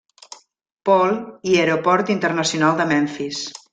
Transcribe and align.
Paul, 0.89 1.13
i 1.51 1.53
Aeroport 1.65 2.11
internacional 2.15 2.81
de 2.81 2.89
Memphis. 2.93 3.45